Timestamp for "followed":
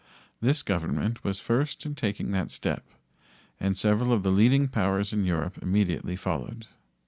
6.15-6.65